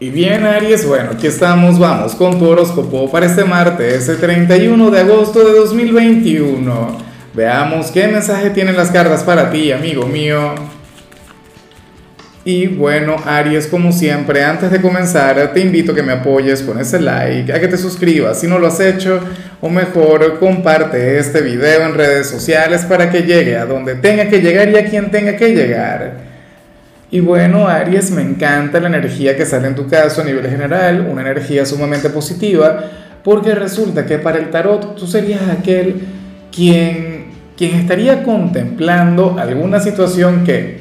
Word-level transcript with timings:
Y 0.00 0.10
bien, 0.10 0.44
Aries, 0.46 0.86
bueno, 0.86 1.10
aquí 1.10 1.26
estamos, 1.26 1.76
vamos 1.76 2.14
con 2.14 2.38
tu 2.38 2.46
horóscopo 2.46 3.10
para 3.10 3.26
este 3.26 3.42
martes, 3.44 4.08
el 4.08 4.18
31 4.18 4.92
de 4.92 5.00
agosto 5.00 5.40
de 5.44 5.52
2021. 5.58 6.98
Veamos 7.34 7.90
qué 7.90 8.06
mensaje 8.06 8.50
tienen 8.50 8.76
las 8.76 8.92
cartas 8.92 9.24
para 9.24 9.50
ti, 9.50 9.72
amigo 9.72 10.06
mío. 10.06 10.54
Y 12.44 12.68
bueno, 12.68 13.16
Aries, 13.26 13.66
como 13.66 13.90
siempre, 13.90 14.44
antes 14.44 14.70
de 14.70 14.80
comenzar, 14.80 15.52
te 15.52 15.58
invito 15.58 15.90
a 15.90 15.94
que 15.96 16.04
me 16.04 16.12
apoyes 16.12 16.62
con 16.62 16.78
ese 16.78 17.00
like, 17.00 17.52
a 17.52 17.58
que 17.58 17.66
te 17.66 17.76
suscribas 17.76 18.38
si 18.38 18.46
no 18.46 18.60
lo 18.60 18.68
has 18.68 18.78
hecho, 18.78 19.18
o 19.60 19.68
mejor, 19.68 20.38
comparte 20.38 21.18
este 21.18 21.40
video 21.40 21.82
en 21.82 21.94
redes 21.94 22.28
sociales 22.28 22.82
para 22.84 23.10
que 23.10 23.22
llegue 23.22 23.56
a 23.56 23.66
donde 23.66 23.96
tenga 23.96 24.28
que 24.28 24.40
llegar 24.40 24.68
y 24.68 24.76
a 24.76 24.88
quien 24.88 25.10
tenga 25.10 25.34
que 25.34 25.48
llegar. 25.48 26.27
Y 27.10 27.20
bueno, 27.20 27.66
Aries, 27.66 28.10
me 28.10 28.20
encanta 28.20 28.80
la 28.80 28.88
energía 28.88 29.34
que 29.34 29.46
sale 29.46 29.68
en 29.68 29.74
tu 29.74 29.86
caso 29.88 30.20
a 30.20 30.24
nivel 30.24 30.46
general, 30.46 31.06
una 31.10 31.22
energía 31.22 31.64
sumamente 31.64 32.10
positiva, 32.10 32.84
porque 33.24 33.54
resulta 33.54 34.04
que 34.04 34.18
para 34.18 34.38
el 34.38 34.50
tarot 34.50 34.94
tú 34.94 35.06
serías 35.06 35.40
aquel 35.48 36.02
quien, 36.54 37.28
quien 37.56 37.76
estaría 37.76 38.22
contemplando 38.22 39.36
alguna 39.38 39.80
situación 39.80 40.44
que, 40.44 40.80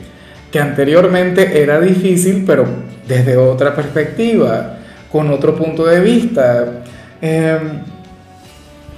que 0.51 0.59
anteriormente 0.59 1.61
era 1.61 1.79
difícil, 1.79 2.43
pero 2.45 2.65
desde 3.07 3.37
otra 3.37 3.73
perspectiva, 3.73 4.77
con 5.09 5.29
otro 5.31 5.55
punto 5.55 5.85
de 5.85 6.01
vista. 6.01 6.65
Em, 7.21 7.81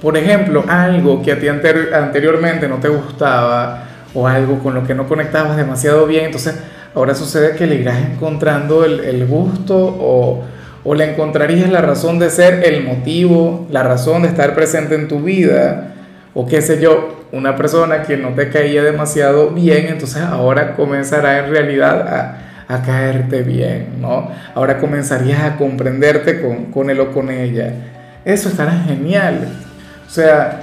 por 0.02 0.16
ejemplo, 0.16 0.64
algo 0.66 1.22
que 1.22 1.30
a 1.30 1.38
ti 1.38 1.46
anteriormente 1.46 2.66
no 2.66 2.76
te 2.76 2.88
gustaba 2.88 3.84
o 4.14 4.26
algo 4.26 4.58
con 4.58 4.74
lo 4.74 4.84
que 4.84 4.94
no 4.94 5.06
conectabas 5.06 5.56
demasiado 5.56 6.06
bien, 6.06 6.24
entonces 6.24 6.56
Ahora 6.94 7.14
sucede 7.14 7.56
que 7.56 7.66
le 7.66 7.76
irás 7.76 7.98
encontrando 7.98 8.84
el, 8.84 9.26
gusto 9.26 9.76
o, 9.76 10.42
o, 10.82 10.94
le 10.94 11.12
encontrarías 11.12 11.70
la 11.70 11.80
razón 11.80 12.18
de 12.18 12.30
ser, 12.30 12.64
el 12.64 12.84
motivo, 12.84 13.66
la 13.70 13.82
razón 13.82 14.22
de 14.22 14.28
estar 14.28 14.54
presente 14.54 14.96
en 14.96 15.06
tu 15.06 15.20
vida, 15.20 15.94
o 16.34 16.46
qué 16.46 16.60
sé 16.62 16.80
yo, 16.80 17.26
una 17.32 17.54
persona 17.56 18.02
que 18.02 18.16
no 18.16 18.30
te 18.30 18.48
caía 18.48 18.82
demasiado 18.82 19.50
bien, 19.50 19.86
entonces 19.86 20.22
ahora 20.22 20.74
comenzará 20.74 21.44
en 21.44 21.50
realidad 21.50 22.08
a, 22.08 22.74
a 22.74 22.82
caerte 22.82 23.42
bien, 23.42 24.00
¿no? 24.00 24.30
Ahora 24.54 24.78
comenzarías 24.78 25.42
a 25.42 25.56
comprenderte 25.56 26.40
con, 26.40 26.66
con 26.66 26.88
él 26.88 27.00
o 27.00 27.12
con 27.12 27.30
ella. 27.30 27.72
Eso 28.24 28.48
estará 28.48 28.72
genial. 28.72 29.48
O 30.06 30.10
sea, 30.10 30.60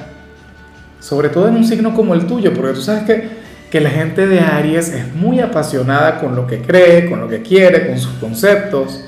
sobre 0.99 1.29
todo 1.29 1.47
en 1.49 1.55
un 1.55 1.65
signo 1.65 1.93
como 1.93 2.13
el 2.13 2.25
tuyo, 2.25 2.53
porque 2.53 2.73
tú 2.73 2.81
sabes 2.81 3.03
que 3.03 3.36
que 3.69 3.81
la 3.81 3.89
gente 3.89 4.27
de 4.27 4.39
Aries 4.39 4.89
es 4.89 5.13
muy 5.13 5.39
apasionada 5.39 6.19
con 6.19 6.35
lo 6.35 6.47
que 6.47 6.61
cree, 6.61 7.09
con 7.09 7.19
lo 7.19 7.27
que 7.27 7.41
quiere, 7.41 7.87
con 7.87 7.99
sus 7.99 8.13
conceptos, 8.13 9.03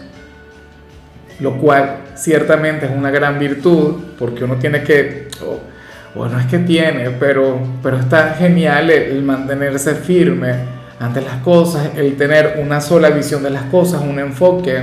lo 1.39 1.57
cual 1.57 1.97
ciertamente 2.15 2.85
es 2.85 2.91
una 2.91 3.09
gran 3.09 3.39
virtud, 3.39 3.95
porque 4.17 4.43
uno 4.43 4.55
tiene 4.55 4.83
que, 4.83 5.29
bueno, 6.13 6.37
es 6.39 6.45
que 6.47 6.59
tiene, 6.59 7.11
pero, 7.11 7.59
pero 7.81 7.97
está 7.97 8.33
genial 8.33 8.89
el, 8.89 9.23
mantenerse 9.23 9.95
firme 9.95 10.53
ante 10.99 11.21
las 11.21 11.37
cosas, 11.37 11.91
el 11.95 12.17
tener 12.17 12.59
una 12.61 12.81
sola 12.81 13.09
visión 13.11 13.41
de 13.41 13.51
las 13.51 13.63
cosas, 13.63 14.01
un 14.01 14.19
enfoque, 14.19 14.81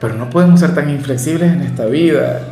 pero 0.00 0.14
no 0.14 0.30
podemos 0.30 0.60
ser 0.60 0.74
tan 0.74 0.88
inflexibles 0.88 1.52
en 1.52 1.62
esta 1.62 1.86
vida. 1.86 2.42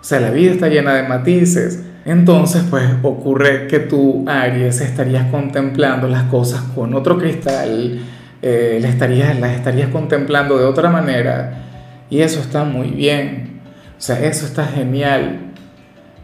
O 0.00 0.04
sea, 0.04 0.18
la 0.18 0.30
vida 0.30 0.50
está 0.50 0.66
llena 0.68 0.94
de 0.94 1.04
matices 1.04 1.85
entonces, 2.06 2.62
pues 2.70 2.84
ocurre 3.02 3.66
que 3.66 3.80
tú, 3.80 4.24
Aries, 4.28 4.80
estarías 4.80 5.28
contemplando 5.28 6.06
las 6.06 6.22
cosas 6.24 6.62
con 6.72 6.94
otro 6.94 7.18
cristal, 7.18 8.00
eh, 8.42 8.78
las 8.80 8.94
estarías 8.94 9.88
contemplando 9.88 10.56
de 10.56 10.64
otra 10.66 10.88
manera, 10.88 11.64
y 12.08 12.20
eso 12.20 12.38
está 12.38 12.62
muy 12.62 12.90
bien. 12.90 13.60
O 13.98 14.00
sea, 14.00 14.24
eso 14.24 14.46
está 14.46 14.66
genial. 14.66 15.52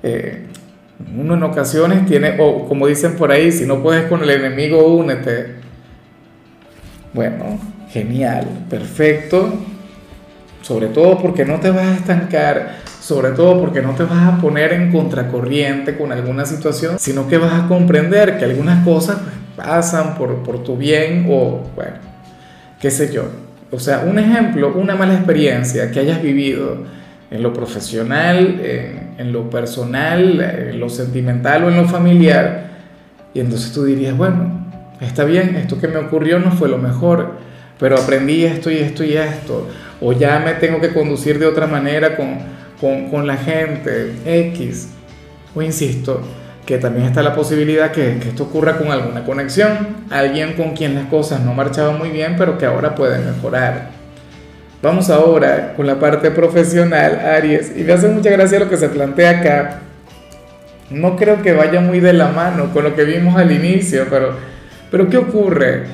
Eh, 0.05 0.47
uno 1.17 1.35
en 1.35 1.43
ocasiones 1.43 2.07
tiene, 2.07 2.37
o 2.39 2.69
como 2.69 2.87
dicen 2.87 3.17
por 3.17 3.33
ahí, 3.33 3.51
si 3.51 3.67
no 3.67 3.83
puedes 3.83 4.05
con 4.07 4.23
el 4.23 4.31
enemigo, 4.31 4.87
únete. 4.87 5.57
Bueno, 7.13 7.59
genial, 7.91 8.47
perfecto. 8.71 9.53
Sobre 10.61 10.87
todo 10.87 11.19
porque 11.19 11.45
no 11.45 11.59
te 11.59 11.71
vas 11.71 11.87
a 11.87 11.95
estancar 11.95 12.77
sobre 13.13 13.33
todo 13.33 13.61
porque 13.61 13.83
no 13.83 13.95
te 13.95 14.05
vas 14.05 14.23
a 14.23 14.41
poner 14.41 14.73
en 14.73 14.91
contracorriente 14.91 15.99
con 15.99 16.13
alguna 16.13 16.47
situación, 16.47 16.99
sino 16.99 17.29
que 17.29 17.37
vas 17.37 17.53
a 17.53 17.69
comprender 17.69 18.39
que 18.39 18.47
algunas 18.47 18.83
cosas 18.87 19.19
pues, 19.19 19.67
pasan 19.67 20.15
por, 20.15 20.43
por 20.43 20.65
tu 20.65 20.79
bien 20.79 21.27
o, 21.29 21.63
bueno, 21.77 21.97
qué 22.81 22.91
sé 22.91 23.13
yo. 23.13 23.25
O 23.71 23.79
sea, 23.79 24.05
un 24.07 24.19
ejemplo, 24.19 24.73
una 24.75 24.95
mala 24.95 25.13
experiencia 25.13 25.91
que 25.91 26.01
hayas 26.01 26.23
vivido 26.23 26.79
en 27.31 27.43
lo 27.43 27.53
profesional, 27.53 28.63
en, 29.19 29.31
lo 29.31 29.51
personal, 29.51 30.41
en 30.41 30.81
lo 30.81 30.89
sentimental 30.89 31.65
o 31.65 31.69
en 31.69 31.77
lo 31.77 31.89
familiar, 31.89 32.71
y 33.35 33.41
entonces 33.41 33.73
tú 33.73 33.85
dirías, 33.85 34.17
bueno, 34.17 34.69
está 35.03 35.25
bien, 35.25 35.57
esto 35.57 35.79
que 35.79 35.89
me 35.89 35.99
ocurrió 35.99 36.39
no 36.39 36.51
fue 36.51 36.71
lo 36.71 36.79
mejor, 36.79 37.33
pero 37.79 37.99
aprendí 37.99 38.47
esto 38.47 38.71
y 38.71 38.79
esto 38.79 39.05
y 39.05 39.19
esto, 39.19 39.69
o 40.01 40.15
ya 40.15 40.39
me 40.39 40.55
tengo 40.55 40.81
que 40.81 40.95
conducir 40.95 41.39
de 41.39 41.45
otra 41.45 41.67
manera 41.67 42.17
con 42.17 42.62
con, 42.83 43.27
la 43.29 43.37
gente 43.37 44.13
X, 44.27 44.89
o 45.55 45.63
insisto, 45.63 46.21
que 46.67 46.79
también 46.79 47.07
está 47.07 47.23
la 47.23 47.33
posibilidad 47.33 47.93
que, 47.93 48.19
que, 48.19 48.31
esto 48.31 48.43
ocurra 48.45 48.77
con 48.77 48.91
alguna 48.91 49.25
conexión, 49.25 50.05
alguien 50.11 50.55
con 50.55 50.75
quien 50.75 50.97
las 50.97 51.07
cosas 51.07 51.43
no 51.43 51.55
marchaban 51.55 51.97
muy 51.97 52.11
bien, 52.11 52.35
pero 52.37 52.59
que 52.59 52.67
ahora 52.67 52.97
puede 52.97 53.21
mejorar. 53.21 53.91
Vamos 54.83 55.11
ahora 55.11 55.75
con 55.77 55.87
la 55.87 56.01
parte 56.01 56.33
profesional, 56.33 57.21
Aries, 57.21 57.73
y 57.77 57.85
me 57.85 57.93
hace 57.93 58.09
mucha 58.09 58.31
gracia 58.31 58.59
lo 58.59 58.69
que 58.69 58.77
se 58.77 58.89
plantea 58.89 59.31
acá. 59.31 59.79
No 60.91 61.15
creo 61.17 61.41
que 61.41 61.53
vaya 61.53 61.81
muy 61.81 62.01
de 62.01 62.13
la 62.13 62.29
mano 62.29 62.73
con 62.73 62.83
lo 62.83 62.97
que 62.97 63.05
vimos 63.05 63.37
al 63.37 63.53
inicio, 63.53 64.07
pero, 64.11 64.35
pero 64.91 65.09
¿qué 65.09 65.19
ocurre? 65.19 65.85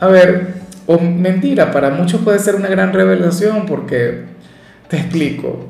A 0.00 0.06
ver, 0.06 0.54
o 0.86 0.98
mentira, 0.98 1.70
para 1.70 1.90
muchos 1.90 2.22
puede 2.22 2.38
ser 2.38 2.54
una 2.54 2.68
gran 2.68 2.94
revelación 2.94 3.66
porque, 3.66 4.22
te 4.88 4.96
explico, 4.96 5.68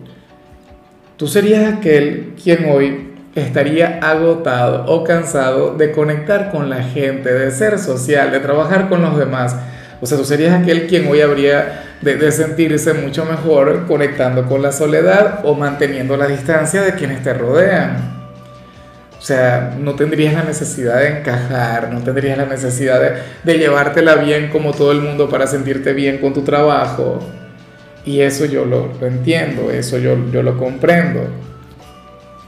Tú 1.21 1.29
serías 1.29 1.71
aquel 1.71 2.33
quien 2.43 2.65
hoy 2.71 3.11
estaría 3.35 3.99
agotado 3.99 4.87
o 4.87 5.05
cansado 5.05 5.75
de 5.75 5.93
conectar 5.93 6.51
con 6.51 6.71
la 6.71 6.83
gente, 6.83 7.31
de 7.31 7.51
ser 7.51 7.79
social, 7.79 8.31
de 8.31 8.41
trabajar 8.41 8.89
con 8.89 9.03
los 9.03 9.19
demás. 9.19 9.55
O 10.01 10.07
sea, 10.07 10.17
tú 10.17 10.25
serías 10.25 10.59
aquel 10.59 10.87
quien 10.87 11.07
hoy 11.09 11.21
habría 11.21 11.99
de, 12.01 12.33
sentirse 12.33 12.95
mucho 12.95 13.27
mejor 13.27 13.85
conectando 13.87 14.47
con 14.47 14.63
la 14.63 14.73
soledad 14.73 15.41
o 15.45 15.55
manteniendo 15.55 16.17
la 16.17 16.27
distancia 16.27 16.81
de 16.81 16.95
quienes 16.95 17.23
te 17.23 17.35
rodean. 17.35 17.99
O 19.19 19.21
sea, 19.21 19.77
no 19.79 19.97
tendrías 19.97 20.33
la 20.33 20.45
necesidad 20.45 21.01
de 21.01 21.19
encajar, 21.19 21.93
no 21.93 22.01
tendrías 22.01 22.39
la 22.39 22.47
necesidad 22.47 22.99
de, 22.99 23.13
de 23.45 23.59
llevártela 23.59 24.15
bien 24.15 24.49
como 24.49 24.73
todo 24.73 24.93
el 24.93 25.03
mundo 25.03 25.29
para 25.29 25.47
sentirte 25.47 25.93
bien 25.93 26.17
con 26.17 26.33
tu 26.33 26.45
trabajo. 26.45 27.21
Y 28.05 28.21
eso 28.21 28.47
yo 28.47 28.65
lo, 28.65 28.91
entiendo, 29.03 29.71
eso 29.71 29.99
yo, 29.99 30.17
yo 30.33 30.43
lo 30.43 30.57
comprendo. 30.57 31.29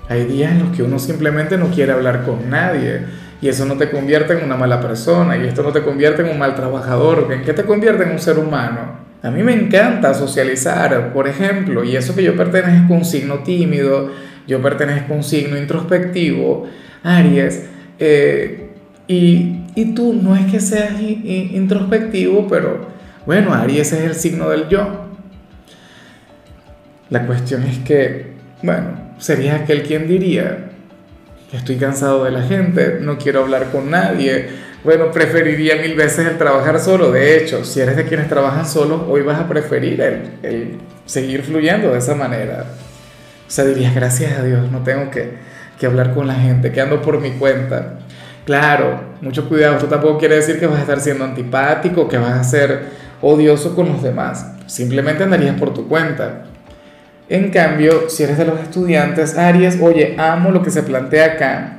Hay 0.09 0.25
días 0.25 0.53
en 0.53 0.61
los 0.61 0.77
que 0.77 0.83
uno 0.83 0.99
simplemente 0.99 1.57
no 1.57 1.69
quiere 1.69 1.93
hablar 1.93 2.25
con 2.25 2.51
nadie 2.51 3.03
y 3.41 3.49
eso 3.49 3.65
no 3.65 3.77
te 3.77 3.91
convierte 3.91 4.35
en 4.35 4.45
una 4.45 4.57
mala 4.57 4.81
persona 4.81 5.37
y 5.37 5.47
esto 5.47 5.63
no 5.63 5.73
te 5.73 5.83
convierte 5.83 6.23
en 6.23 6.29
un 6.29 6.39
mal 6.39 6.55
trabajador. 6.55 7.29
¿En 7.33 7.43
qué 7.43 7.53
te 7.53 7.65
convierte 7.65 8.05
en 8.05 8.13
un 8.13 8.19
ser 8.19 8.39
humano? 8.39 9.03
A 9.23 9.31
mí 9.31 9.43
me 9.43 9.53
encanta 9.53 10.15
socializar, 10.15 11.13
por 11.13 11.29
ejemplo, 11.29 11.85
y 11.85 11.97
eso 11.97 12.15
que 12.15 12.23
yo 12.23 12.37
pertenezco 12.37 12.95
a 12.95 12.97
un 12.97 13.05
signo 13.05 13.41
tímido, 13.41 14.11
yo 14.49 14.61
pertenezco 14.61 15.13
a 15.13 15.17
un 15.17 15.23
signo 15.23 15.57
introspectivo, 15.57 16.67
Aries, 17.05 17.67
eh, 17.99 18.71
y, 19.07 19.65
y, 19.75 19.95
tú 19.95 20.13
no 20.13 20.35
es 20.35 20.51
que 20.51 20.59
seas 20.59 21.01
introspectivo, 21.01 22.49
pero 22.49 22.87
bueno, 23.27 23.55
Aries 23.55 23.93
es 23.93 24.05
el 24.05 24.15
signo 24.15 24.49
del 24.49 24.69
yo. 24.69 25.12
La 27.13 27.27
cuestión 27.27 27.63
es 27.65 27.77
que, 27.81 28.33
bueno, 28.63 29.13
sería 29.19 29.57
aquel 29.57 29.83
quien 29.83 30.09
diría, 30.09 30.71
estoy 31.53 31.77
cansado 31.77 32.25
de 32.25 32.31
la 32.31 32.41
gente, 32.41 33.01
no 33.03 33.19
quiero 33.19 33.41
hablar 33.41 33.71
con 33.71 33.91
nadie, 33.91 34.49
bueno, 34.83 35.11
preferiría 35.13 35.77
mil 35.77 35.95
veces 35.95 36.27
el 36.27 36.39
trabajar 36.39 36.81
solo. 36.81 37.13
De 37.13 37.37
hecho, 37.37 37.67
si 37.67 37.81
eres 37.81 37.97
de 37.97 38.07
quienes 38.07 38.29
trabajan 38.31 38.65
solos, 38.65 39.03
hoy 39.09 39.21
vas 39.21 39.39
a 39.39 39.47
preferir 39.47 40.01
el, 40.01 40.79
seguir 41.05 41.43
fluyendo 41.43 41.93
de 41.93 41.99
esa 41.99 42.15
manera. 42.15 42.65
O 43.47 43.51
sea, 43.51 43.67
dirías, 43.67 43.95
gracias 43.95 44.39
a 44.39 44.43
Dios, 44.43 44.73
no 44.73 44.83
tengo 44.83 45.11
que, 45.11 45.35
que 45.79 45.85
hablar 45.85 46.15
con 46.15 46.27
la 46.27 46.37
gente, 46.37 46.73
que 46.73 46.81
ando 46.81 47.03
por 47.03 47.21
mi 47.21 47.33
cuenta. 47.33 47.99
Claro, 48.47 49.03
mucho 49.21 49.51
cuidado, 49.51 49.75
esto 49.75 49.87
tampoco 49.87 50.17
quiere 50.17 50.37
decir 50.37 50.59
que 50.59 50.67
vas 50.67 50.79
a 50.79 50.81
estar 50.81 50.99
siendo 50.99 51.27
antipático, 51.27 52.09
que 52.09 52.17
vas 52.17 52.41
a 52.41 52.43
ser 52.43 52.85
odioso 53.21 53.77
con 53.77 53.91
los 53.91 54.03
demás. 54.03 54.51
Simplemente 54.67 55.25
andarías 55.25 55.57
por 55.61 55.75
tu 55.75 55.87
cuenta. 55.87 56.47
En 57.33 57.49
cambio, 57.49 58.11
si 58.11 58.25
eres 58.25 58.37
de 58.37 58.45
los 58.45 58.61
estudiantes, 58.61 59.39
Aries, 59.39 59.79
oye, 59.81 60.17
amo 60.19 60.51
lo 60.51 60.63
que 60.63 60.71
se 60.71 60.83
plantea 60.83 61.25
acá. 61.33 61.79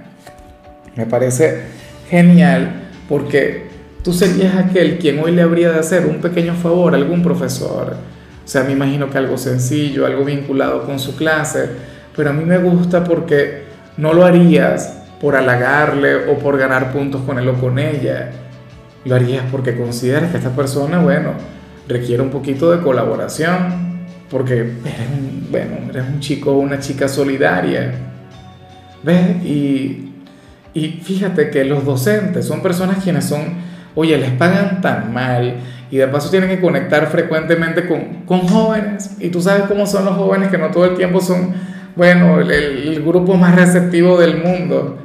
Me 0.95 1.05
parece 1.05 1.61
genial 2.09 2.89
porque 3.07 3.67
tú 4.03 4.13
serías 4.13 4.55
aquel 4.55 4.97
quien 4.97 5.19
hoy 5.19 5.31
le 5.31 5.43
habría 5.43 5.71
de 5.71 5.77
hacer 5.77 6.07
un 6.07 6.21
pequeño 6.21 6.55
favor 6.55 6.93
a 6.93 6.97
algún 6.97 7.21
profesor 7.21 7.97
O 8.43 8.47
sea, 8.47 8.63
me 8.63 8.71
imagino 8.71 9.11
que 9.11 9.19
algo 9.19 9.37
sencillo, 9.37 10.07
algo 10.07 10.25
vinculado 10.25 10.87
con 10.87 10.97
su 10.97 11.15
clase, 11.15 11.69
pero 12.15 12.31
a 12.31 12.33
mí 12.33 12.43
me 12.45 12.57
gusta 12.57 13.03
porque 13.03 13.65
no 13.97 14.11
lo 14.11 14.25
harías 14.25 15.03
por 15.21 15.35
halagarle 15.35 16.31
o 16.31 16.39
por 16.39 16.57
ganar 16.57 16.91
puntos 16.91 17.21
con 17.21 17.37
él 17.37 17.47
o 17.47 17.53
con 17.53 17.77
ella. 17.77 18.31
Lo 19.05 19.13
harías 19.13 19.43
porque 19.51 19.77
consideras 19.77 20.31
que 20.31 20.37
esta 20.37 20.55
persona, 20.55 20.99
bueno, 20.99 21.33
requiere 21.87 22.23
un 22.23 22.31
poquito 22.31 22.71
de 22.71 22.81
colaboración, 22.81 23.92
porque 24.29 24.53
eres 24.53 25.09
un, 25.11 25.47
bueno, 25.51 25.75
eres 25.89 26.05
un 26.07 26.19
chico 26.19 26.51
o 26.51 26.59
una 26.59 26.79
chica 26.79 27.07
solidaria. 27.07 27.93
¿Ves? 29.03 29.43
Y, 29.43 30.11
y 30.73 30.87
fíjate 31.03 31.49
que 31.49 31.65
los 31.65 31.85
docentes 31.85 32.45
son 32.45 32.61
personas 32.61 33.03
quienes 33.03 33.25
son, 33.25 33.41
oye, 33.95 34.17
les 34.17 34.31
pagan 34.31 34.81
tan 34.81 35.13
mal 35.13 35.55
y 35.93 35.97
de 35.97 36.07
paso 36.07 36.31
tienen 36.31 36.49
que 36.49 36.59
conectar 36.59 37.05
frecuentemente 37.05 37.85
con, 37.85 38.23
con 38.25 38.47
jóvenes. 38.47 39.15
Y 39.19 39.29
tú 39.29 39.39
sabes 39.39 39.65
cómo 39.67 39.85
son 39.85 40.05
los 40.05 40.15
jóvenes 40.15 40.49
que 40.49 40.57
no 40.57 40.71
todo 40.71 40.85
el 40.85 40.95
tiempo 40.95 41.21
son, 41.21 41.53
bueno, 41.95 42.39
el, 42.41 43.03
grupo 43.05 43.35
más 43.35 43.55
receptivo 43.55 44.19
del 44.19 44.37
mundo. 44.37 44.97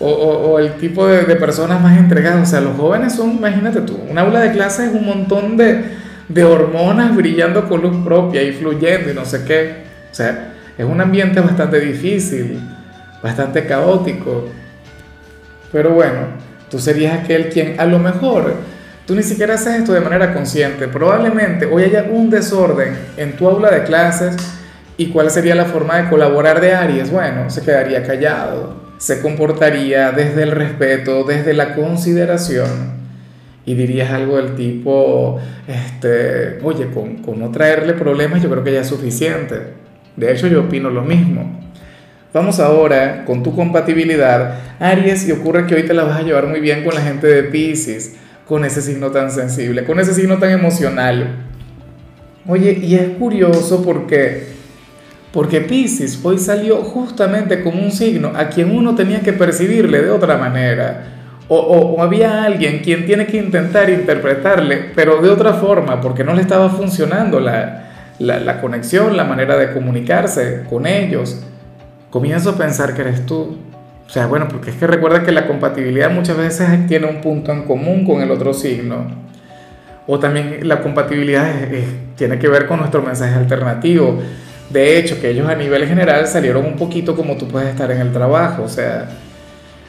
O, 0.00 0.08
o, 0.08 0.58
el 0.58 0.72
tipo 0.78 1.06
de, 1.06 1.24
de, 1.24 1.36
personas 1.36 1.82
más 1.82 1.98
entregadas. 1.98 2.48
O 2.48 2.50
sea, 2.50 2.62
los 2.62 2.78
jóvenes 2.78 3.12
son, 3.14 3.32
imagínate 3.32 3.82
tú, 3.82 3.98
un 4.10 4.16
aula 4.16 4.40
de 4.40 4.52
clase 4.52 4.86
es 4.86 4.94
un 4.94 5.04
montón 5.04 5.58
de, 5.58 5.84
de 6.28 6.44
hormonas 6.44 7.14
brillando 7.14 7.68
con 7.68 7.82
luz 7.82 7.96
propia 8.04 8.42
y 8.42 8.52
fluyendo 8.52 9.10
y 9.10 9.14
no 9.14 9.24
sé 9.24 9.44
qué. 9.44 9.84
O 10.10 10.14
sea, 10.14 10.54
es 10.76 10.84
un 10.84 11.00
ambiente 11.00 11.40
bastante 11.40 11.80
difícil, 11.80 12.60
bastante 13.22 13.64
caótico. 13.66 14.48
Pero 15.72 15.90
bueno, 15.90 16.28
tú 16.70 16.78
serías 16.78 17.20
aquel 17.20 17.48
quien 17.48 17.78
a 17.78 17.84
lo 17.86 17.98
mejor 17.98 18.54
tú 19.06 19.14
ni 19.14 19.22
siquiera 19.22 19.54
haces 19.54 19.80
esto 19.80 19.92
de 19.92 20.00
manera 20.00 20.34
consciente. 20.34 20.88
Probablemente 20.88 21.66
hoy 21.66 21.84
haya 21.84 22.06
un 22.10 22.30
desorden 22.30 22.96
en 23.16 23.36
tu 23.36 23.48
aula 23.48 23.70
de 23.70 23.84
clases 23.84 24.36
y 24.96 25.08
cuál 25.08 25.30
sería 25.30 25.54
la 25.54 25.66
forma 25.66 25.96
de 25.96 26.08
colaborar 26.08 26.60
de 26.60 26.74
Aries. 26.74 27.10
Bueno, 27.10 27.50
se 27.50 27.62
quedaría 27.62 28.02
callado, 28.02 28.74
se 28.98 29.20
comportaría 29.20 30.10
desde 30.10 30.42
el 30.42 30.50
respeto, 30.50 31.24
desde 31.24 31.52
la 31.52 31.74
consideración 31.74 33.05
y 33.66 33.74
dirías 33.74 34.12
algo 34.12 34.36
del 34.36 34.54
tipo, 34.54 35.40
este, 35.66 36.60
oye, 36.62 36.86
con, 36.94 37.16
con, 37.16 37.40
no 37.40 37.50
traerle 37.50 37.94
problemas 37.94 38.40
yo 38.40 38.48
creo 38.48 38.62
que 38.62 38.72
ya 38.72 38.80
es 38.82 38.86
suficiente. 38.86 39.56
De 40.14 40.32
hecho, 40.32 40.46
yo 40.46 40.60
opino 40.60 40.88
lo 40.88 41.02
mismo. 41.02 41.60
Vamos 42.32 42.60
ahora 42.60 43.24
con 43.24 43.42
tu 43.42 43.54
compatibilidad, 43.56 44.60
Aries, 44.78 45.28
y 45.28 45.32
ocurre 45.32 45.66
que 45.66 45.74
hoy 45.74 45.82
te 45.82 45.94
la 45.94 46.04
vas 46.04 46.20
a 46.20 46.22
llevar 46.22 46.46
muy 46.46 46.60
bien 46.60 46.84
con 46.84 46.94
la 46.94 47.00
gente 47.00 47.26
de 47.26 47.42
Pisces, 47.42 48.14
con 48.46 48.64
ese 48.64 48.80
signo 48.80 49.10
tan 49.10 49.32
sensible, 49.32 49.84
con 49.84 49.98
ese 49.98 50.14
signo 50.14 50.38
tan 50.38 50.50
emocional. 50.50 51.44
Oye, 52.46 52.78
y 52.80 52.94
es 52.94 53.08
curioso 53.18 53.82
porque, 53.82 54.44
porque 55.32 55.60
Pisces 55.60 56.20
hoy 56.22 56.38
salió 56.38 56.76
justamente 56.76 57.62
como 57.62 57.82
un 57.82 57.90
signo 57.90 58.32
a 58.36 58.48
quien 58.48 58.70
uno 58.70 58.94
tenía 58.94 59.20
que 59.20 59.32
percibirle 59.32 60.02
de 60.02 60.10
otra 60.10 60.36
manera 60.36 61.15
o, 61.48 62.02
había 62.02 62.44
alguien 62.44 62.80
quien 62.80 63.06
tiene 63.06 63.26
que 63.26 63.36
intentar 63.36 63.88
interpretarle, 63.88 64.90
pero 64.94 65.22
de 65.22 65.30
otra 65.30 65.54
forma, 65.54 66.00
porque 66.00 66.24
no 66.24 66.34
le 66.34 66.42
estaba 66.42 66.68
funcionando 66.70 67.38
la, 67.38 67.90
la, 68.18 68.40
la, 68.40 68.60
conexión, 68.60 69.16
la 69.16 69.24
manera 69.24 69.56
de 69.56 69.72
comunicarse 69.72 70.64
con 70.68 70.86
ellos. 70.86 71.42
Comienzo 72.10 72.50
a 72.50 72.56
pensar 72.56 72.94
que 72.94 73.02
eres 73.02 73.26
tú. 73.26 73.58
O 74.06 74.10
sea, 74.10 74.26
bueno, 74.26 74.48
porque 74.48 74.70
es 74.70 74.76
que 74.76 74.86
recuerda 74.86 75.22
que 75.22 75.32
la 75.32 75.46
compatibilidad 75.46 76.10
muchas 76.10 76.36
veces 76.36 76.86
tiene 76.86 77.06
un 77.06 77.20
punto 77.20 77.52
en 77.52 77.62
común 77.62 78.04
con 78.04 78.22
el 78.22 78.30
otro 78.30 78.52
signo. 78.52 79.06
O 80.06 80.18
también 80.18 80.60
la 80.62 80.80
compatibilidad 80.80 81.52
tiene 82.16 82.38
que 82.38 82.48
ver 82.48 82.66
con 82.66 82.78
nuestro 82.78 83.02
mensaje 83.02 83.34
alternativo. 83.34 84.20
De 84.70 84.98
hecho, 84.98 85.20
que 85.20 85.30
ellos 85.30 85.48
a 85.48 85.54
nivel 85.54 85.86
general 85.86 86.26
salieron 86.26 86.64
un 86.64 86.76
poquito 86.76 87.16
como 87.16 87.36
tú 87.36 87.48
puedes 87.48 87.68
estar 87.68 87.90
en 87.90 88.00
el 88.00 88.12
trabajo. 88.12 88.62
O 88.62 88.68
sea, 88.68 89.08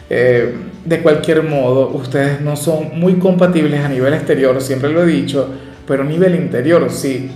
eh, 0.09 0.55
de 0.87 1.01
cualquier 1.01 1.43
modo, 1.43 1.89
ustedes 1.89 2.39
no 2.39 2.55
son 2.55 2.97
muy 2.97 3.15
compatibles 3.15 3.83
a 3.83 3.89
nivel 3.89 4.13
exterior, 4.13 4.61
siempre 4.61 4.89
lo 4.89 5.03
he 5.03 5.07
dicho, 5.07 5.49
pero 5.85 6.03
a 6.03 6.05
nivel 6.05 6.35
interior 6.35 6.89
sí. 6.89 7.29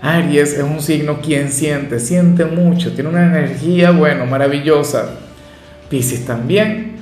Aries 0.00 0.54
es 0.54 0.62
un 0.62 0.80
signo 0.80 1.20
quien 1.20 1.50
siente, 1.50 1.98
siente 1.98 2.44
mucho, 2.44 2.92
tiene 2.94 3.10
una 3.10 3.26
energía, 3.26 3.90
bueno, 3.90 4.26
maravillosa. 4.26 5.10
Pisces 5.90 6.24
también, 6.24 6.92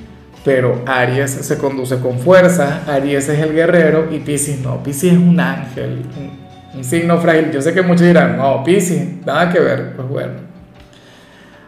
pero 0.43 0.81
Aries 0.85 1.31
se 1.31 1.57
conduce 1.57 1.99
con 1.99 2.19
fuerza, 2.19 2.83
Aries 2.87 3.29
es 3.29 3.39
el 3.39 3.53
guerrero 3.53 4.07
y 4.11 4.19
Pisces 4.19 4.59
no, 4.61 4.81
Pisces 4.81 5.13
es 5.13 5.19
un 5.19 5.39
ángel, 5.39 6.01
un, 6.73 6.83
signo 6.83 7.19
frágil. 7.19 7.51
Yo 7.51 7.61
sé 7.61 7.73
que 7.73 7.81
muchos 7.81 8.07
dirán, 8.07 8.37
no, 8.37 8.63
Pisces, 8.63 9.25
nada 9.25 9.51
que 9.51 9.59
ver, 9.59 9.93
pues 9.95 10.07
bueno. 10.07 10.56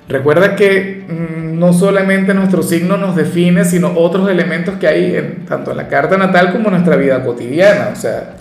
Recuerda 0.10 0.56
que 0.56 1.06
mm, 1.08 1.60
no 1.60 1.72
solamente 1.72 2.34
nuestro 2.34 2.64
signo 2.64 2.98
nos 2.98 3.16
define, 3.16 3.64
sino 3.64 3.94
otros 3.96 4.28
elementos 4.28 4.76
que 4.80 4.88
hay 4.88 5.16
en, 5.16 5.46
tanto 5.46 5.70
en 5.70 5.78
la 5.78 5.88
carta 5.88 6.18
natal 6.18 6.52
como 6.52 6.70
en 6.70 6.74
nuestra 6.74 6.96
vida 6.96 7.24
cotidiana. 7.24 7.92
O 7.94 7.96
sea, 7.96 8.34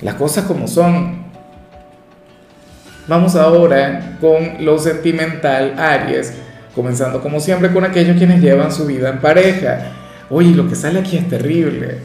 las 0.00 0.14
cosas 0.14 0.46
como 0.46 0.66
son. 0.66 1.28
Vamos 3.06 3.36
ahora 3.36 4.16
con 4.20 4.64
lo 4.64 4.78
sentimental, 4.78 5.74
Aries, 5.78 6.32
comenzando 6.74 7.20
como 7.20 7.38
siempre 7.40 7.70
con 7.70 7.84
aquellos 7.84 8.16
quienes 8.16 8.40
llevan 8.40 8.72
su 8.72 8.86
vida 8.86 9.10
en 9.10 9.18
pareja. 9.18 9.92
Oye, 10.30 10.54
lo 10.54 10.68
que 10.68 10.74
sale 10.74 11.00
aquí 11.00 11.18
es 11.18 11.28
terrible. 11.28 11.98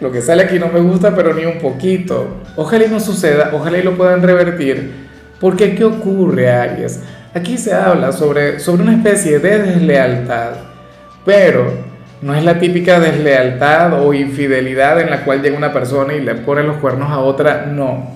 Lo 0.00 0.10
que 0.10 0.22
sale 0.22 0.42
aquí 0.42 0.58
no 0.58 0.68
me 0.68 0.80
gusta, 0.80 1.14
pero 1.14 1.32
ni 1.32 1.44
un 1.44 1.58
poquito. 1.58 2.38
Ojalá 2.56 2.86
y 2.86 2.88
no 2.88 2.98
suceda, 2.98 3.50
ojalá 3.52 3.78
y 3.78 3.82
lo 3.82 3.96
puedan 3.96 4.22
revertir. 4.22 5.10
Porque 5.38 5.74
¿qué 5.76 5.84
ocurre, 5.84 6.50
Aries? 6.50 7.00
Aquí 7.32 7.56
se 7.58 7.72
habla 7.72 8.10
sobre, 8.10 8.58
sobre 8.58 8.82
una 8.82 8.94
especie 8.94 9.38
de 9.38 9.58
deslealtad, 9.62 10.50
pero 11.24 11.72
no 12.22 12.34
es 12.34 12.44
la 12.44 12.58
típica 12.58 12.98
deslealtad 12.98 14.04
o 14.04 14.12
infidelidad 14.12 15.00
en 15.00 15.10
la 15.10 15.24
cual 15.24 15.40
llega 15.40 15.56
una 15.56 15.72
persona 15.72 16.12
y 16.14 16.20
le 16.20 16.34
pone 16.34 16.64
los 16.64 16.78
cuernos 16.78 17.08
a 17.08 17.20
otra, 17.20 17.66
no. 17.66 18.10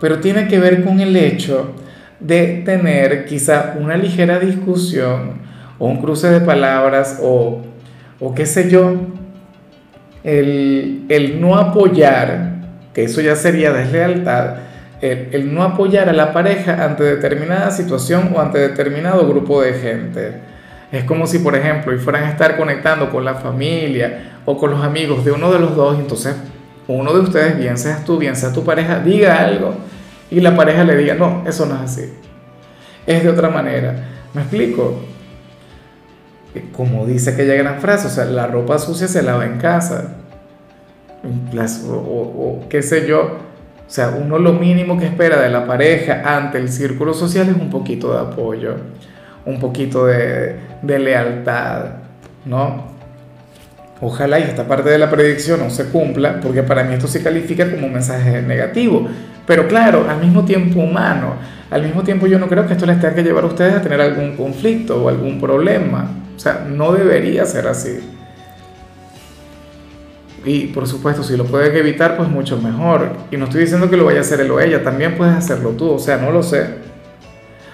Pero 0.00 0.20
tiene 0.20 0.48
que 0.48 0.58
ver 0.58 0.82
con 0.82 0.98
el 1.00 1.14
hecho 1.14 1.74
de 2.20 2.62
tener 2.64 3.26
quizá 3.26 3.74
una 3.78 3.98
ligera 3.98 4.38
discusión 4.38 5.42
o 5.78 5.86
un 5.86 6.00
cruce 6.00 6.30
de 6.30 6.40
palabras 6.40 7.20
o, 7.22 7.60
o 8.18 8.34
qué 8.34 8.46
sé 8.46 8.70
yo, 8.70 8.94
el, 10.24 11.04
el 11.10 11.38
no 11.38 11.56
apoyar, 11.58 12.54
que 12.94 13.04
eso 13.04 13.20
ya 13.20 13.36
sería 13.36 13.72
deslealtad, 13.72 14.54
el, 15.00 15.54
no 15.54 15.62
apoyar 15.62 16.08
a 16.08 16.12
la 16.12 16.32
pareja 16.32 16.84
ante 16.84 17.04
determinada 17.04 17.70
situación 17.70 18.32
o 18.34 18.40
ante 18.40 18.58
determinado 18.58 19.26
grupo 19.28 19.62
de 19.62 19.74
gente. 19.74 20.34
Es 20.90 21.04
como 21.04 21.26
si, 21.26 21.38
por 21.38 21.54
ejemplo, 21.54 21.94
y 21.94 21.98
fueran 21.98 22.24
a 22.24 22.30
estar 22.30 22.56
conectando 22.56 23.10
con 23.10 23.24
la 23.24 23.34
familia 23.34 24.40
o 24.44 24.56
con 24.56 24.70
los 24.70 24.82
amigos 24.82 25.24
de 25.24 25.32
uno 25.32 25.52
de 25.52 25.58
los 25.58 25.76
dos, 25.76 25.98
entonces 25.98 26.34
uno 26.86 27.12
de 27.12 27.20
ustedes, 27.20 27.58
bien 27.58 27.76
seas 27.76 28.04
tú, 28.04 28.18
bien 28.18 28.34
sea 28.34 28.52
tu 28.52 28.64
pareja, 28.64 29.00
diga 29.00 29.38
algo 29.38 29.74
y 30.30 30.40
la 30.40 30.56
pareja 30.56 30.84
le 30.84 30.96
diga, 30.96 31.14
no, 31.14 31.44
eso 31.46 31.66
no 31.66 31.76
es 31.76 31.80
así. 31.82 32.12
Es 33.06 33.22
de 33.22 33.28
otra 33.28 33.50
manera. 33.50 34.08
¿Me 34.34 34.42
explico? 34.42 35.00
Como 36.72 37.06
dice 37.06 37.30
aquella 37.30 37.54
gran 37.54 37.80
frase, 37.80 38.08
o 38.08 38.10
sea, 38.10 38.24
la 38.24 38.46
ropa 38.46 38.78
sucia 38.78 39.06
se 39.06 39.22
lava 39.22 39.44
en 39.44 39.58
casa. 39.58 40.16
O 41.90 42.64
qué 42.68 42.82
sé 42.82 43.06
yo, 43.06 43.47
o 43.88 43.90
sea, 43.90 44.10
uno 44.10 44.38
lo 44.38 44.52
mínimo 44.52 44.98
que 44.98 45.06
espera 45.06 45.40
de 45.40 45.48
la 45.48 45.66
pareja 45.66 46.22
ante 46.36 46.58
el 46.58 46.68
círculo 46.68 47.14
social 47.14 47.48
es 47.48 47.56
un 47.56 47.70
poquito 47.70 48.12
de 48.12 48.18
apoyo, 48.18 48.74
un 49.46 49.58
poquito 49.58 50.04
de, 50.04 50.56
lealtad, 50.82 51.86
¿no? 52.44 52.98
Ojalá 54.02 54.40
y 54.40 54.42
esta 54.42 54.68
parte 54.68 54.90
de 54.90 54.98
la 54.98 55.10
predicción 55.10 55.60
no 55.60 55.70
se 55.70 55.86
cumpla, 55.86 56.38
porque 56.38 56.62
para 56.62 56.84
mí 56.84 56.92
esto 56.92 57.08
se 57.08 57.22
califica 57.22 57.70
como 57.70 57.86
un 57.86 57.94
mensaje 57.94 58.42
negativo. 58.42 59.08
Pero 59.46 59.66
claro, 59.66 60.06
al 60.06 60.20
mismo 60.20 60.44
tiempo 60.44 60.80
humano, 60.80 61.36
al 61.70 61.82
mismo 61.82 62.02
tiempo 62.02 62.26
yo 62.26 62.38
no 62.38 62.46
creo 62.46 62.66
que 62.66 62.74
esto 62.74 62.84
les 62.84 63.00
tenga 63.00 63.14
que 63.14 63.22
llevar 63.22 63.44
a 63.44 63.46
ustedes 63.46 63.74
a 63.74 63.80
tener 63.80 64.02
algún 64.02 64.36
conflicto 64.36 65.02
o 65.02 65.08
algún 65.08 65.40
problema. 65.40 66.10
O 66.36 66.38
sea, 66.38 66.66
no 66.68 66.92
debería 66.92 67.46
ser 67.46 67.66
así. 67.66 67.98
Y 70.48 70.68
por 70.68 70.86
supuesto, 70.86 71.22
si 71.22 71.36
lo 71.36 71.44
puedes 71.44 71.74
evitar, 71.74 72.16
pues 72.16 72.26
mucho 72.26 72.58
mejor. 72.58 73.10
Y 73.30 73.36
no 73.36 73.44
estoy 73.44 73.60
diciendo 73.60 73.90
que 73.90 73.98
lo 73.98 74.06
vaya 74.06 74.20
a 74.20 74.22
hacer 74.22 74.40
él 74.40 74.50
o 74.50 74.58
ella, 74.58 74.82
también 74.82 75.14
puedes 75.14 75.34
hacerlo 75.34 75.72
tú, 75.72 75.90
o 75.90 75.98
sea, 75.98 76.16
no 76.16 76.32
lo 76.32 76.42
sé. 76.42 76.64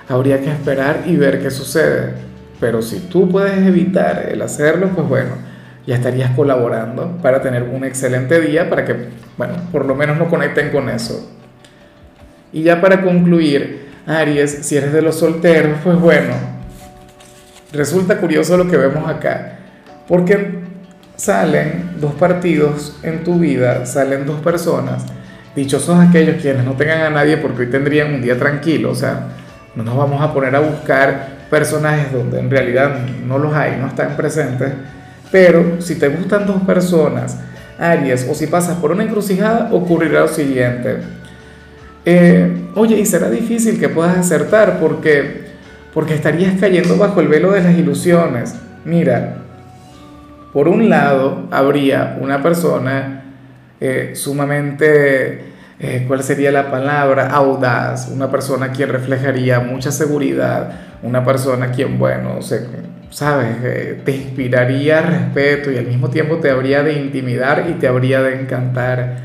Habría 0.08 0.40
que 0.40 0.50
esperar 0.50 1.04
y 1.06 1.14
ver 1.14 1.40
qué 1.40 1.52
sucede. 1.52 2.14
Pero 2.58 2.82
si 2.82 2.98
tú 2.98 3.28
puedes 3.28 3.64
evitar 3.64 4.28
el 4.28 4.42
hacerlo, 4.42 4.88
pues 4.92 5.08
bueno, 5.08 5.30
ya 5.86 5.94
estarías 5.94 6.32
colaborando 6.32 7.16
para 7.22 7.40
tener 7.40 7.62
un 7.62 7.84
excelente 7.84 8.40
día, 8.40 8.68
para 8.68 8.84
que, 8.84 8.96
bueno, 9.38 9.54
por 9.70 9.86
lo 9.86 9.94
menos 9.94 10.18
no 10.18 10.28
conecten 10.28 10.70
con 10.70 10.88
eso. 10.88 11.32
Y 12.52 12.64
ya 12.64 12.80
para 12.80 13.02
concluir, 13.02 13.86
Aries, 14.04 14.66
si 14.66 14.76
eres 14.76 14.92
de 14.92 15.00
los 15.00 15.16
solteros, 15.20 15.78
pues 15.84 15.96
bueno, 16.00 16.34
resulta 17.72 18.18
curioso 18.18 18.56
lo 18.56 18.66
que 18.68 18.76
vemos 18.76 19.08
acá. 19.08 19.58
Porque 20.08 20.63
salen 21.16 21.92
dos 22.00 22.12
partidos 22.12 22.98
en 23.02 23.24
tu 23.24 23.38
vida, 23.38 23.86
salen 23.86 24.26
dos 24.26 24.40
personas 24.40 25.04
dichosos 25.54 25.98
aquellos 26.00 26.40
quienes 26.40 26.64
no 26.64 26.72
tengan 26.72 27.02
a 27.02 27.10
nadie 27.10 27.36
porque 27.36 27.62
hoy 27.62 27.70
tendrían 27.70 28.14
un 28.14 28.22
día 28.22 28.38
tranquilo, 28.38 28.90
o 28.90 28.94
sea, 28.94 29.28
no 29.74 29.82
nos 29.82 29.96
vamos 29.96 30.20
a 30.20 30.32
poner 30.32 30.54
a 30.56 30.60
buscar 30.60 31.44
personajes 31.50 32.12
donde 32.12 32.40
en 32.40 32.50
realidad 32.50 32.98
no 33.26 33.38
los 33.38 33.54
hay, 33.54 33.76
no 33.80 33.86
están 33.86 34.16
presentes, 34.16 34.72
pero 35.30 35.80
si 35.80 35.96
te 35.96 36.08
gustan 36.08 36.46
dos 36.46 36.62
personas, 36.62 37.38
Aries, 37.78 38.26
o 38.30 38.34
si 38.34 38.46
pasas 38.46 38.76
por 38.76 38.92
una 38.92 39.04
encrucijada, 39.04 39.68
ocurrirá 39.72 40.20
lo 40.20 40.28
siguiente. 40.28 40.98
Eh, 42.04 42.68
oye, 42.74 42.98
y 42.98 43.06
será 43.06 43.30
difícil 43.30 43.80
que 43.80 43.88
puedas 43.88 44.16
acertar 44.16 44.78
porque, 44.78 45.46
porque 45.92 46.14
estarías 46.14 46.58
cayendo 46.60 46.96
bajo 46.96 47.20
el 47.20 47.28
velo 47.28 47.50
de 47.50 47.62
las 47.62 47.76
ilusiones. 47.76 48.54
Mira, 48.84 49.38
por 50.54 50.68
un 50.68 50.88
lado 50.88 51.48
habría 51.50 52.16
una 52.20 52.40
persona 52.40 53.24
eh, 53.80 54.12
sumamente, 54.14 55.40
eh, 55.80 56.04
¿cuál 56.06 56.22
sería 56.22 56.52
la 56.52 56.70
palabra? 56.70 57.28
Audaz, 57.30 58.08
una 58.08 58.30
persona 58.30 58.70
quien 58.70 58.88
reflejaría 58.88 59.58
mucha 59.58 59.90
seguridad, 59.90 60.70
una 61.02 61.24
persona 61.24 61.72
quien, 61.72 61.98
bueno, 61.98 62.40
se, 62.40 62.66
sabes, 63.10 63.56
eh, 63.64 64.00
te 64.04 64.12
inspiraría 64.12 65.02
respeto 65.02 65.72
y 65.72 65.76
al 65.76 65.86
mismo 65.86 66.08
tiempo 66.08 66.36
te 66.36 66.50
habría 66.50 66.84
de 66.84 66.94
intimidar 66.94 67.66
y 67.68 67.72
te 67.74 67.88
habría 67.88 68.22
de 68.22 68.40
encantar. 68.40 69.16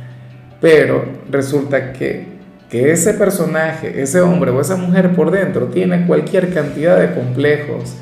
Pero 0.60 1.06
resulta 1.30 1.94
que, 1.94 2.26
que 2.72 2.92
ese 2.92 3.14
personaje, 3.14 4.02
ese 4.02 4.20
hombre 4.22 4.50
o 4.50 4.60
esa 4.60 4.78
mujer 4.78 5.12
por 5.12 5.30
dentro 5.30 5.68
tiene 5.68 6.08
cualquier 6.08 6.52
cantidad 6.52 7.00
de 7.00 7.14
complejos. 7.14 7.96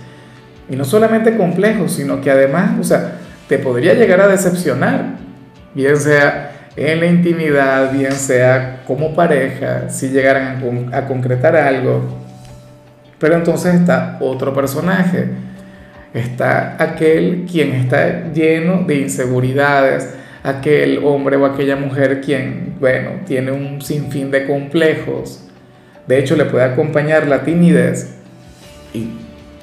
Y 0.70 0.76
no 0.76 0.86
solamente 0.86 1.38
complejos, 1.38 1.94
sino 1.94 2.22
que 2.22 2.32
además, 2.32 2.72
o 2.80 2.84
sea, 2.84 3.20
te 3.48 3.58
podría 3.58 3.94
llegar 3.94 4.22
a 4.22 4.28
decepcionar, 4.28 5.18
bien 5.74 5.98
sea 5.98 6.70
en 6.76 7.00
la 7.00 7.06
intimidad, 7.06 7.92
bien 7.92 8.12
sea 8.12 8.84
como 8.86 9.16
pareja, 9.16 9.90
si 9.90 10.10
llegaran 10.10 10.92
a, 10.94 10.98
a 10.98 11.08
concretar 11.08 11.56
algo. 11.56 12.04
Pero 13.20 13.36
entonces 13.36 13.76
está 13.76 14.18
otro 14.20 14.54
personaje 14.54 15.28
está 16.14 16.76
aquel 16.80 17.46
quien 17.50 17.74
está 17.74 18.32
lleno 18.32 18.84
de 18.84 18.96
inseguridades, 18.96 20.14
aquel 20.44 21.02
hombre 21.04 21.36
o 21.36 21.46
aquella 21.46 21.76
mujer 21.76 22.22
quien, 22.22 22.76
bueno, 22.80 23.22
tiene 23.26 23.52
un 23.52 23.82
sinfín 23.82 24.32
de 24.32 24.46
complejos. 24.46 25.44
De 26.08 26.20
hecho, 26.20 26.36
le 26.36 26.46
puede 26.46 26.66
acompañar 26.66 27.28
la 27.28 27.44
timidez 27.44 28.16
y 28.94 29.10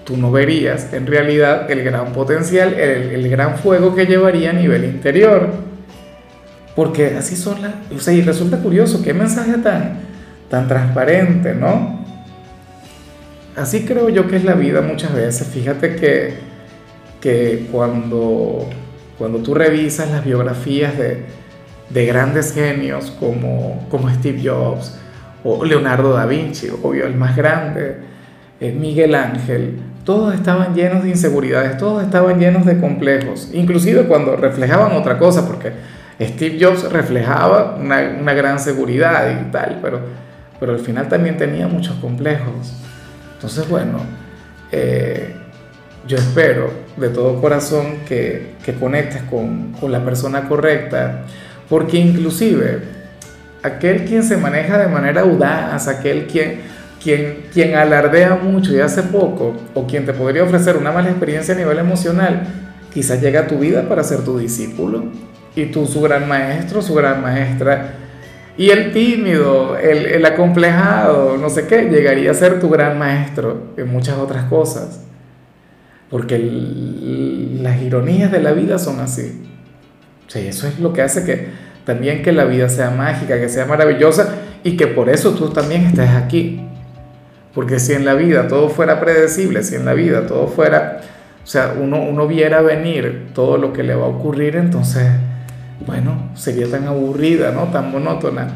tú 0.04 0.16
no 0.16 0.30
verías 0.30 0.92
en 0.92 1.06
realidad 1.06 1.70
el 1.70 1.82
gran 1.82 2.12
potencial, 2.12 2.74
el, 2.74 3.28
gran 3.28 3.56
fuego 3.56 3.94
que 3.94 4.06
llevaría 4.06 4.50
a 4.50 4.52
nivel 4.52 4.84
interior. 4.84 5.48
Porque 6.76 7.16
así 7.16 7.36
son 7.36 7.62
las... 7.62 7.72
O 7.94 8.00
sea, 8.00 8.12
y 8.12 8.22
resulta 8.22 8.58
curioso, 8.58 9.02
qué 9.02 9.14
mensaje 9.14 9.58
tan, 9.58 10.00
tan 10.50 10.68
transparente, 10.68 11.54
¿no? 11.54 12.04
Así 13.56 13.84
creo 13.84 14.08
yo 14.08 14.26
que 14.26 14.36
es 14.36 14.44
la 14.44 14.54
vida 14.54 14.80
muchas 14.80 15.14
veces. 15.14 15.46
Fíjate 15.46 15.96
que, 15.96 16.34
que 17.20 17.68
cuando, 17.70 18.68
cuando 19.16 19.38
tú 19.38 19.54
revisas 19.54 20.10
las 20.10 20.24
biografías 20.24 20.98
de, 20.98 21.22
de 21.90 22.06
grandes 22.06 22.52
genios 22.52 23.12
como, 23.12 23.86
como 23.88 24.10
Steve 24.10 24.42
Jobs 24.44 24.98
o 25.44 25.64
Leonardo 25.64 26.12
da 26.12 26.26
Vinci, 26.26 26.68
obvio, 26.82 27.06
el 27.06 27.14
más 27.14 27.36
grande, 27.36 27.98
eh, 28.60 28.72
Miguel 28.72 29.14
Ángel, 29.14 29.78
todos 30.04 30.34
estaban 30.34 30.74
llenos 30.74 31.02
de 31.02 31.10
inseguridades, 31.10 31.78
todos 31.78 32.04
estaban 32.04 32.38
llenos 32.38 32.66
de 32.66 32.78
complejos, 32.78 33.48
inclusive 33.52 34.04
cuando 34.04 34.36
reflejaban 34.36 34.92
otra 34.92 35.18
cosa, 35.18 35.46
porque 35.46 35.72
Steve 36.20 36.58
Jobs 36.60 36.92
reflejaba 36.92 37.76
una, 37.80 38.34
gran 38.34 38.60
seguridad 38.60 39.40
y 39.40 39.50
tal, 39.50 39.78
pero, 39.82 40.00
pero 40.60 40.72
al 40.72 40.78
final 40.78 41.08
también 41.08 41.36
tenía 41.36 41.66
muchos 41.66 41.96
complejos. 41.96 42.74
Entonces, 43.34 43.68
bueno, 43.68 43.98
eh, 44.70 45.34
yo 46.06 46.18
espero 46.18 46.70
de 46.96 47.08
todo 47.08 47.40
corazón 47.40 48.00
que, 48.06 48.54
que 48.64 48.74
conectes 48.74 49.22
con, 49.22 49.72
con, 49.72 49.90
la 49.90 50.04
persona 50.04 50.48
correcta, 50.48 51.22
porque 51.68 51.98
inclusive 51.98 52.82
aquel 53.62 54.04
quien 54.04 54.22
se 54.22 54.36
maneja 54.36 54.78
de 54.78 54.86
manera 54.86 55.22
audaz, 55.22 55.88
aquel 55.88 56.26
quien, 56.26 56.60
quien, 57.04 57.44
quien 57.52 57.76
alardea 57.76 58.34
mucho 58.42 58.74
y 58.74 58.80
hace 58.80 59.02
poco, 59.02 59.54
o 59.74 59.86
quien 59.86 60.06
te 60.06 60.14
podría 60.14 60.42
ofrecer 60.42 60.78
una 60.78 60.90
mala 60.90 61.10
experiencia 61.10 61.54
a 61.54 61.58
nivel 61.58 61.78
emocional, 61.78 62.44
quizás 62.92 63.20
llega 63.20 63.40
a 63.40 63.46
tu 63.46 63.58
vida 63.58 63.86
para 63.88 64.02
ser 64.02 64.24
tu 64.24 64.38
discípulo 64.38 65.04
y 65.54 65.66
tú 65.66 65.86
su 65.86 66.00
gran 66.00 66.26
maestro, 66.26 66.80
su 66.80 66.94
gran 66.94 67.20
maestra 67.20 67.96
y 68.56 68.70
el 68.70 68.92
tímido, 68.92 69.76
el, 69.76 70.06
el, 70.06 70.24
acomplejado, 70.24 71.36
no 71.36 71.50
sé 71.50 71.66
qué, 71.66 71.90
llegaría 71.90 72.30
a 72.30 72.34
ser 72.34 72.58
tu 72.58 72.70
gran 72.70 72.98
maestro 72.98 73.74
en 73.76 73.88
muchas 73.88 74.16
otras 74.16 74.44
cosas. 74.44 75.00
Porque 76.08 76.38
las 77.60 77.82
ironías 77.82 78.30
de 78.30 78.40
la 78.40 78.52
vida 78.52 78.78
son 78.78 79.00
así. 79.00 79.42
Sí, 80.28 80.38
eso 80.46 80.68
es 80.68 80.78
lo 80.78 80.92
que 80.92 81.02
hace 81.02 81.24
que 81.24 81.48
también 81.84 82.22
que 82.22 82.32
la 82.32 82.44
vida 82.44 82.68
sea 82.68 82.90
mágica, 82.90 83.40
que 83.40 83.48
sea 83.48 83.66
maravillosa 83.66 84.36
y 84.62 84.76
que 84.76 84.86
por 84.86 85.08
eso 85.08 85.32
tú 85.32 85.50
también 85.50 85.84
estés 85.86 86.10
aquí. 86.10 86.60
Porque 87.54 87.78
si 87.78 87.92
en 87.92 88.04
la 88.04 88.14
vida 88.14 88.48
todo 88.48 88.68
fuera 88.68 89.00
predecible, 89.00 89.62
si 89.62 89.76
en 89.76 89.84
la 89.84 89.94
vida 89.94 90.26
todo 90.26 90.48
fuera, 90.48 91.00
o 91.42 91.46
sea, 91.46 91.74
uno, 91.80 92.02
uno 92.02 92.26
viera 92.26 92.60
venir 92.62 93.28
todo 93.34 93.58
lo 93.58 93.72
que 93.72 93.82
le 93.82 93.94
va 93.94 94.06
a 94.06 94.08
ocurrir, 94.08 94.56
entonces 94.56 95.06
bueno, 95.86 96.30
sería 96.34 96.68
tan 96.68 96.86
aburrida, 96.86 97.52
¿no? 97.52 97.64
Tan 97.64 97.90
monótona. 97.90 98.48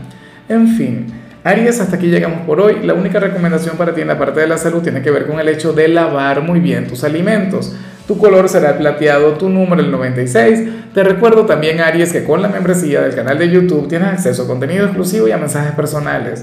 En 0.49 0.69
fin, 0.69 1.07
Aries, 1.45 1.81
hasta 1.81 1.97
aquí 1.97 2.07
llegamos 2.07 2.40
por 2.47 2.61
hoy. 2.61 2.81
La 2.83 2.95
única 2.95 3.21
recomendación 3.21 3.76
para 3.76 3.95
ti 3.95 4.00
en 4.00 4.09
la 4.09 4.19
parte 4.19 4.40
de 4.40 4.49
la 4.49 4.59
salud 4.59 4.83
tiene 4.83 5.02
que 5.02 5.11
ver 5.11 5.26
con 5.26 5.38
el 5.38 5.49
hecho 5.49 5.73
de 5.73 5.88
lavar 5.88 6.43
muy 6.43 6.61
bien 6.61 6.87
tus 6.87 7.05
alimentos. 7.05 7.75
Tu 8.07 8.17
color 8.17 8.49
será 8.49 8.71
el 8.71 8.78
plateado, 8.78 9.35
tu 9.35 9.50
número 9.50 9.83
el 9.83 9.90
96. 9.90 10.93
Te 10.95 11.05
recuerdo 11.05 11.45
también, 11.45 11.81
Aries, 11.81 12.12
que 12.12 12.25
con 12.25 12.40
la 12.40 12.49
membresía 12.49 13.02
del 13.02 13.14
canal 13.14 13.38
de 13.38 13.50
YouTube 13.50 13.88
tienes 13.88 14.09
acceso 14.09 14.45
a 14.45 14.47
contenido 14.47 14.87
exclusivo 14.87 15.28
y 15.28 15.33
a 15.33 15.37
mensajes 15.37 15.73
personales. 15.73 16.43